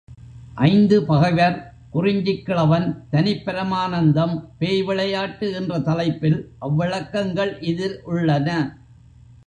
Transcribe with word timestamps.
ஐந்து 0.67 1.05
பகைவர், 1.05 1.57
குறிஞ்சிக் 1.91 2.45
கிழவன், 2.45 2.87
தனிப்பரமானந்தம், 3.11 4.35
பேய் 4.57 4.81
விளையாட்டு 4.81 5.53
என்ற 5.53 5.79
தலைப்பில் 5.79 6.39
அவ்விளக்கங்கள் 6.61 7.53
இதில் 7.61 8.01
உள்ளன. 8.03 8.49